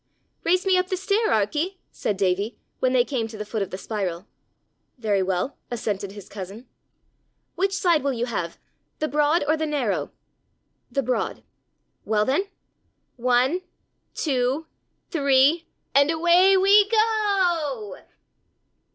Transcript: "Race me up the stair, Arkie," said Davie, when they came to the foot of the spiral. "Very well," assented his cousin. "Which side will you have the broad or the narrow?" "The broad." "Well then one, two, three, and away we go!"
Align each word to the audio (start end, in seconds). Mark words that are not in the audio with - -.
"Race 0.43 0.65
me 0.65 0.79
up 0.79 0.87
the 0.87 0.97
stair, 0.97 1.29
Arkie," 1.29 1.77
said 1.91 2.17
Davie, 2.17 2.57
when 2.79 2.91
they 2.91 3.05
came 3.05 3.27
to 3.27 3.37
the 3.37 3.45
foot 3.45 3.61
of 3.61 3.69
the 3.69 3.77
spiral. 3.77 4.25
"Very 4.97 5.21
well," 5.21 5.59
assented 5.69 6.13
his 6.13 6.27
cousin. 6.27 6.67
"Which 7.53 7.73
side 7.73 8.01
will 8.01 8.11
you 8.13 8.25
have 8.25 8.57
the 8.97 9.07
broad 9.07 9.43
or 9.47 9.55
the 9.55 9.67
narrow?" 9.67 10.11
"The 10.91 11.03
broad." 11.03 11.43
"Well 12.03 12.25
then 12.25 12.45
one, 13.15 13.61
two, 14.15 14.65
three, 15.11 15.67
and 15.93 16.09
away 16.09 16.57
we 16.57 16.89
go!" 16.89 17.97